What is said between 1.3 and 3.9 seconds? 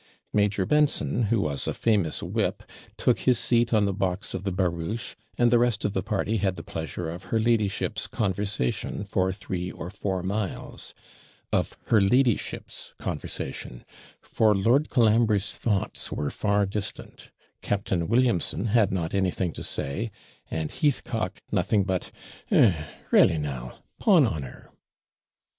was a famous WHIP, took his seat on